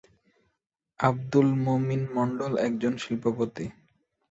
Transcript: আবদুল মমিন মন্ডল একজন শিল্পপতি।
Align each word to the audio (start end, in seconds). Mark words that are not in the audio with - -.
আবদুল 0.99 1.47
মমিন 1.65 2.01
মন্ডল 2.15 2.51
একজন 2.67 2.93
শিল্পপতি। 2.97 3.65